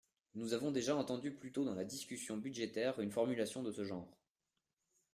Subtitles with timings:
[0.33, 4.09] Nous avons déjà entendu plus tôt dans la discussion budgétaire une formulation de ce genre.